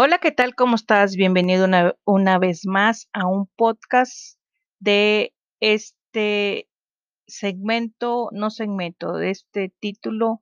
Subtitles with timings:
[0.00, 0.54] Hola, ¿qué tal?
[0.54, 1.16] ¿Cómo estás?
[1.16, 4.38] Bienvenido una, una vez más a un podcast
[4.78, 6.68] de este
[7.26, 10.40] segmento, no segmento, de este título,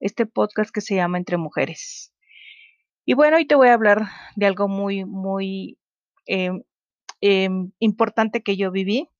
[0.00, 2.14] este podcast que se llama Entre Mujeres.
[3.04, 4.06] Y bueno, hoy te voy a hablar
[4.36, 5.76] de algo muy, muy
[6.24, 6.62] em,
[7.20, 9.10] em, importante que yo viví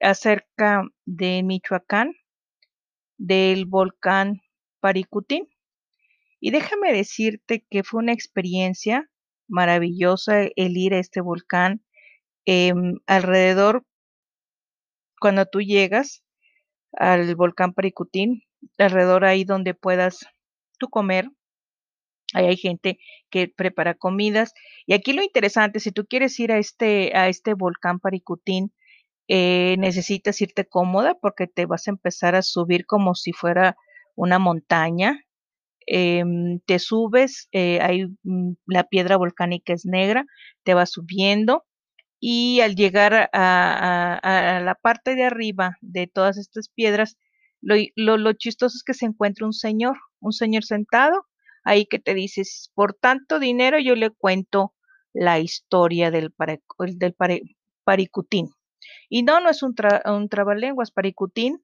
[0.00, 2.12] acerca de Michoacán,
[3.16, 4.42] del volcán
[4.80, 5.48] Paricutín.
[6.40, 9.10] Y déjame decirte que fue una experiencia
[9.48, 11.82] maravillosa el ir a este volcán.
[12.46, 13.84] Em, alrededor,
[15.20, 16.22] cuando tú llegas
[16.92, 18.42] al volcán Paricutín,
[18.78, 20.26] alrededor ahí donde puedas
[20.78, 21.30] tú comer,
[22.34, 22.98] ahí hay gente
[23.30, 24.52] que prepara comidas.
[24.86, 28.72] Y aquí lo interesante, si tú quieres ir a este, a este volcán Paricutín,
[29.28, 33.76] eh, necesitas irte cómoda porque te vas a empezar a subir como si fuera
[34.14, 35.24] una montaña.
[35.90, 40.26] Em, te subes, eh, hay mm, la piedra volcánica es negra,
[40.64, 41.64] te vas subiendo
[42.20, 47.16] y al llegar a, la parte de arriba de todas estas piedras,
[47.60, 51.26] lo, chistoso es que se encuentra un señor, un señor sentado
[51.64, 54.74] ahí que te dices, por tanto dinero yo le cuento
[55.12, 56.32] la historia del,
[57.84, 58.50] Paricutín.
[59.08, 60.90] Y no, no es un, tra- un trabalenguas.
[60.90, 61.62] Paricutín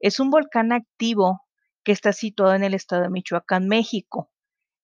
[0.00, 1.42] es un volcán activo
[1.86, 4.32] que está situado en el estado de Michoacán, México,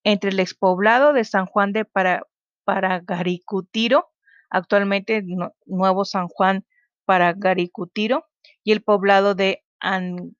[0.04, 2.22] entre el expoblado de San Juan de Para,
[2.62, 4.12] Paragaricutiro,
[4.48, 5.24] actualmente
[5.66, 6.64] Nuevo San Juan
[7.04, 8.24] Paragaricutiro,
[8.62, 10.36] y el poblado de An-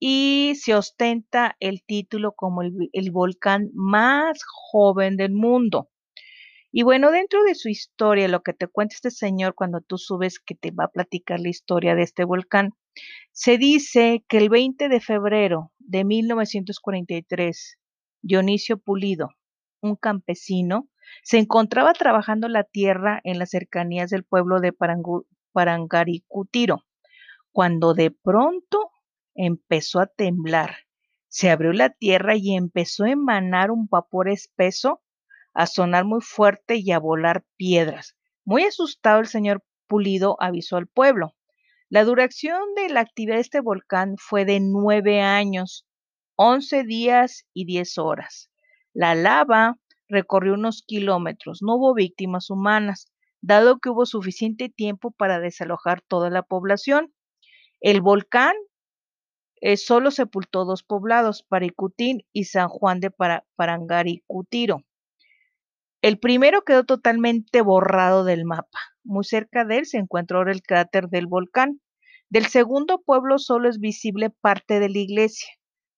[0.00, 5.90] y se ostenta el título como el, el volcán más joven del mundo.
[6.72, 10.40] Y bueno, dentro de su historia, lo que te cuenta este señor cuando tú subes,
[10.40, 12.72] que te va a platicar la historia de este volcán,
[13.32, 17.78] se dice que el 20 de febrero de 1943,
[18.22, 19.30] Dionisio Pulido,
[19.80, 20.88] un campesino,
[21.22, 24.74] se encontraba trabajando la tierra en las cercanías del pueblo de
[25.52, 26.84] Parangaricutiro,
[27.50, 28.90] cuando de pronto
[29.34, 30.76] empezó a temblar.
[31.28, 35.02] Se abrió la tierra y empezó a emanar un vapor espeso,
[35.54, 38.16] a sonar muy fuerte y a volar piedras.
[38.44, 41.34] Muy asustado el señor Pulido avisó al pueblo.
[41.90, 45.84] La duración de la actividad de este volcán fue de nueve años,
[46.36, 48.48] once días y diez horas.
[48.94, 49.76] La lava
[50.08, 56.30] recorrió unos kilómetros, no hubo víctimas humanas, dado que hubo suficiente tiempo para desalojar toda
[56.30, 57.12] la población.
[57.80, 58.54] El volcán
[59.60, 64.84] eh, solo sepultó dos poblados, Paricutín y San Juan de Para- Parangaricutiro.
[66.02, 68.78] El primero quedó totalmente borrado del mapa.
[69.04, 71.80] Muy cerca de él se encuentra ahora el cráter del volcán.
[72.30, 75.48] Del segundo pueblo solo es visible parte de la iglesia,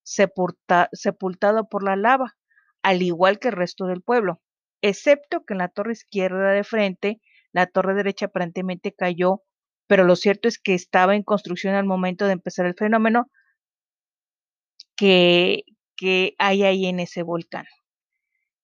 [0.02, 2.34] sepulta- sepultado por la lava,
[2.82, 4.40] al igual que el resto del pueblo,
[4.82, 7.20] excepto que en la torre izquierda de frente,
[7.52, 9.42] la torre derecha aparentemente cayó,
[9.86, 13.28] pero lo cierto es que estaba en construcción al momento de empezar el fenómeno
[14.96, 17.66] que hay ahí en ese volcán.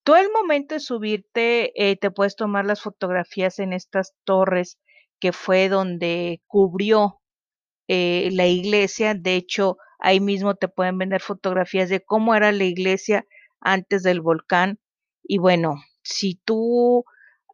[0.08, 4.78] Tú al momento de subirte, eh, te puedes tomar las fotografías en estas torres
[5.20, 7.20] que fue donde cubrió
[7.88, 9.12] eh, la iglesia.
[9.12, 13.26] De hecho, ahí mismo te pueden vender fotografías de cómo era la iglesia
[13.60, 14.78] antes del volcán.
[15.22, 17.04] Y bueno, si tú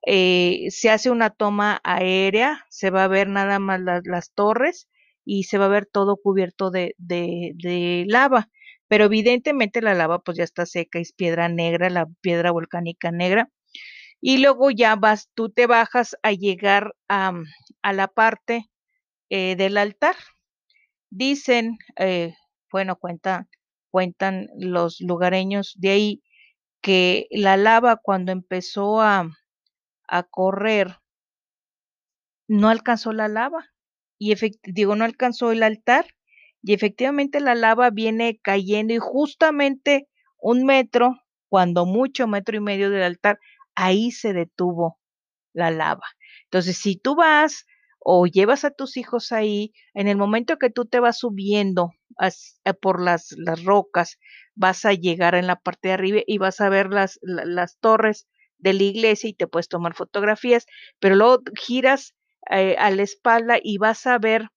[0.07, 4.89] eh, se hace una toma aérea, se va a ver nada más las, torres
[5.25, 8.49] y se va a ver todo cubierto de, de lava.
[8.89, 13.51] Pero evidentemente la lava pues ya está seca, es piedra negra, la piedra volcánica negra.
[14.21, 17.33] Y luego ya vas, tú te bajas a llegar a,
[17.83, 18.67] a la parte
[19.31, 20.17] eh, del altar.
[21.11, 22.35] Dicen, eh,
[22.71, 23.49] bueno, cuentan,
[23.91, 26.23] cuentan los lugareños de ahí
[26.83, 29.31] que la lava cuando empezó a,
[30.09, 30.99] a correr
[32.49, 33.67] no alcanzó la lava
[34.19, 34.35] y
[34.65, 36.07] digo, no alcanzó el altar
[36.65, 40.09] y efectivamente la lava viene cayendo y justamente
[40.39, 41.17] un metro,
[41.49, 43.39] cuando mucho metro y medio del altar,
[43.75, 44.99] ahí se detuvo
[45.53, 46.05] la lava.
[46.45, 47.67] Entonces, si tú vas
[48.01, 51.93] o llevas a tus hijos ahí, en el momento que tú te vas subiendo
[52.65, 54.19] eh, por las, las rocas,
[54.55, 57.79] vas a llegar en la parte de arriba y vas a ver las, la- las
[57.79, 58.27] torres
[58.59, 60.67] de la iglesia y te puedes tomar fotografías,
[61.01, 62.15] pero luego giras
[62.51, 64.49] eh, a la espalda y vas a ver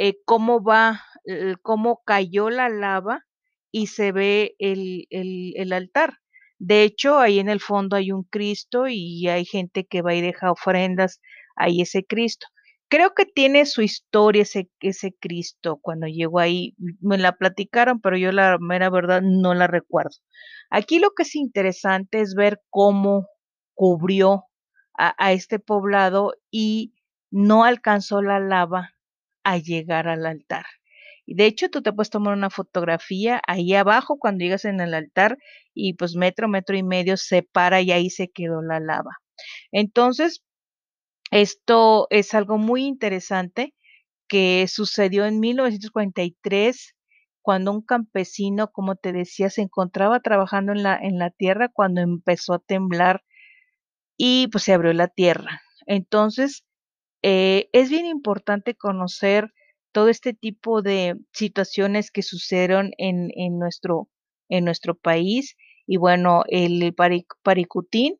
[0.00, 3.26] eh, cómo va, eh, cómo cayó la lava
[3.72, 6.18] y se ve el, altar.
[6.58, 10.20] De hecho, ahí en el fondo hay un Cristo y hay gente que va y
[10.20, 11.20] deja ofrendas
[11.56, 12.46] ahí ese Cristo.
[12.88, 16.74] creo que tiene su historia ese, ese Cristo cuando llegó ahí.
[17.00, 20.16] Me la platicaron, pero yo la mera verdad no la recuerdo.
[20.70, 23.26] Aquí lo que es interesante es ver cómo
[23.74, 24.44] cubrió
[24.98, 26.94] a, a este poblado y
[27.30, 28.92] no alcanzó la lava
[29.44, 30.64] a llegar al altar.
[31.26, 35.38] De hecho, tú te puedes tomar una fotografía ahí abajo cuando llegas en el altar
[35.74, 39.18] y pues metro, metro y medio se para y ahí se quedó la lava.
[39.72, 40.42] Entonces,
[41.30, 43.74] esto es algo muy interesante
[44.28, 46.94] que sucedió en 1943
[47.42, 52.02] cuando un campesino, como te decía, se encontraba trabajando en la, en la tierra cuando
[52.02, 53.22] empezó a temblar
[54.18, 55.62] y pues se abrió la tierra.
[55.86, 56.64] Entonces,
[57.22, 59.52] eh, es bien importante conocer
[59.92, 64.08] todo este tipo de situaciones que sucedieron en, en, nuestro,
[64.48, 65.56] en nuestro país.
[65.86, 66.94] Y bueno, el
[67.42, 68.18] Paricutín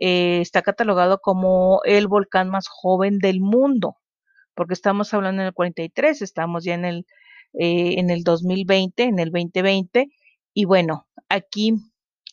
[0.00, 3.96] eh, está catalogado como el volcán más joven del mundo,
[4.54, 7.06] porque estamos hablando en el 43, estamos ya en el,
[7.54, 10.08] eh, en el 2020, en el 2020.
[10.54, 11.74] Y bueno, aquí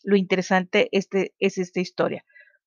[0.04, 2.24] lo interesante este, es esta historia.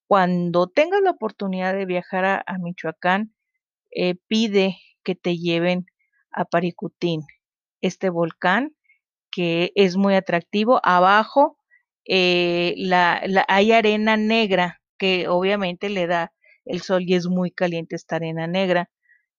[0.06, 3.32] Cuando tengas la oportunidad de viajar a, a Michoacán,
[3.92, 5.86] eh, pide que te lleven
[6.30, 7.22] a Paricutín,
[7.80, 8.74] este volcán
[9.30, 10.80] que es muy atractivo.
[10.82, 11.56] Abajo
[12.06, 16.32] eh, la, hay arena negra que obviamente le da
[16.64, 18.90] el sol y es muy caliente esta arena negra,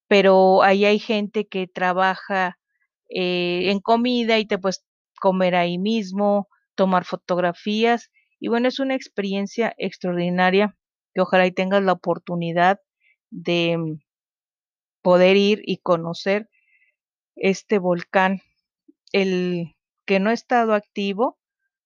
[0.08, 2.58] pero ahí hay gente que trabaja
[3.10, 4.84] eh, en comida y te puedes
[5.20, 8.10] comer ahí mismo, tomar fotografías
[8.40, 10.76] y bueno, es una experiencia extraordinaria
[11.14, 12.80] que ojalá y tengas la oportunidad
[13.30, 13.98] de
[15.02, 16.48] poder ir y conocer
[17.36, 18.42] este volcán,
[19.12, 19.74] el
[20.06, 21.38] que no ha estado activo,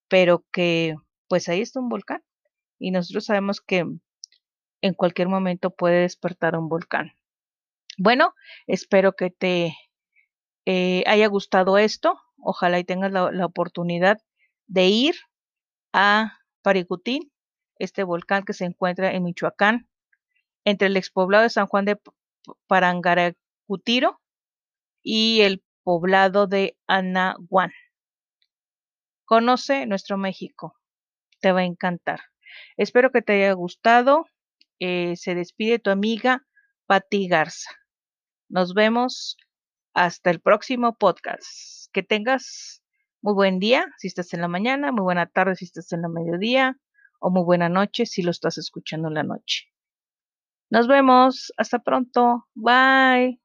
[0.08, 0.94] pero que
[1.28, 2.22] pues ahí está un volcán
[2.78, 3.84] y nosotros sabemos que
[4.82, 7.12] en cualquier momento puede despertar un volcán.
[7.98, 8.34] Bueno,
[8.66, 9.74] espero que te
[10.66, 12.20] eh, haya gustado esto.
[12.38, 14.18] Ojalá y tengas la, la, oportunidad
[14.66, 15.14] de ir
[15.92, 17.32] a Paricutín,
[17.78, 19.88] este volcán que se encuentra en Michoacán,
[20.64, 21.98] entre el expoblado de San Juan de
[22.66, 24.20] Parangaracutiro
[25.02, 27.72] y el poblado de Anahuán.
[29.24, 30.74] Conoce nuestro México,
[31.40, 32.20] te va a encantar.
[32.76, 34.26] Espero que te haya gustado.
[34.78, 36.46] Eh, se despide tu amiga
[36.86, 37.70] Pati Garza.
[38.48, 39.36] Nos vemos
[39.94, 41.90] hasta el próximo podcast.
[41.92, 42.82] Que tengas
[43.22, 46.08] muy buen día si estás en la mañana, muy buena tarde si estás en la
[46.08, 46.76] mediodía
[47.18, 49.66] o muy buena noche si lo estás escuchando en la noche.
[50.76, 51.52] Nos vemos.
[51.56, 52.44] Hasta pronto.
[52.54, 53.40] Bye.